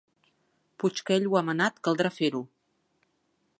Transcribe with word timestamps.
Puix 0.83 1.01
que 1.09 1.17
ell 1.19 1.29
ho 1.33 1.37
ha 1.41 1.45
manat, 1.51 1.79
caldrà 1.89 2.13
fer-ho. 2.17 2.43